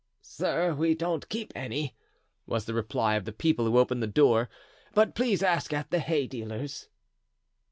[0.23, 1.95] "Sir, we don't keep any,"
[2.47, 4.47] was the reply of the people who opened the doors;
[4.95, 6.87] "but please ask at the hay dealer's."